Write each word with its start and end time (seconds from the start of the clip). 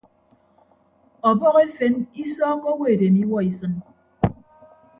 Ọbọhọ 1.29 1.59
efen 1.65 1.93
isọọkkọ 2.23 2.69
owo 2.73 2.85
edem 2.93 3.15
iwuọ 3.23 3.39
isịn. 3.49 3.73